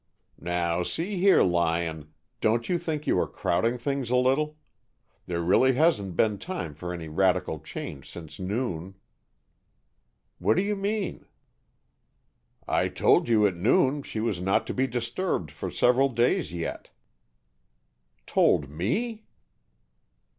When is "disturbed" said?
14.87-15.51